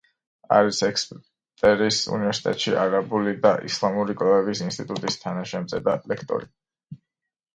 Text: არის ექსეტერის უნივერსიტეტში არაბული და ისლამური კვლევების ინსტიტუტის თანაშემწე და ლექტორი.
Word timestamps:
არის 0.53 0.77
ექსეტერის 0.85 1.97
უნივერსიტეტში 2.15 2.71
არაბული 2.85 3.33
და 3.43 3.51
ისლამური 3.69 4.17
კვლევების 4.21 4.63
ინსტიტუტის 4.69 5.21
თანაშემწე 5.25 5.83
და 5.89 5.95
ლექტორი. 6.13 6.49